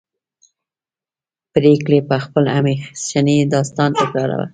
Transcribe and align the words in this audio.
پريګلې 1.51 1.99
به 2.07 2.17
خپل 2.25 2.43
همیشنی 2.55 3.35
داستان 3.53 3.89
تکراروه 3.99 4.47